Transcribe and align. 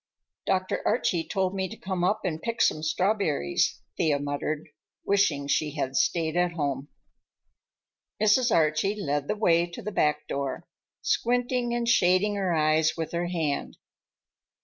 "Dr. 0.47 0.81
Archie 0.83 1.23
told 1.27 1.53
me 1.53 1.69
to 1.69 1.77
come 1.77 2.03
up 2.03 2.21
and 2.25 2.41
pick 2.41 2.59
some 2.59 2.81
strawberries," 2.81 3.79
Thea 3.97 4.17
muttered, 4.17 4.67
wishing 5.05 5.45
she 5.45 5.75
had 5.75 5.95
stayed 5.95 6.35
at 6.35 6.53
home. 6.53 6.87
Mrs. 8.19 8.51
Archie 8.51 8.99
led 8.99 9.27
the 9.27 9.35
way 9.35 9.67
to 9.69 9.83
the 9.83 9.91
back 9.91 10.25
door, 10.27 10.65
squinting 11.03 11.75
and 11.75 11.87
shading 11.87 12.33
her 12.33 12.51
eyes 12.51 12.97
with 12.97 13.11
her 13.11 13.27
hand. 13.27 13.77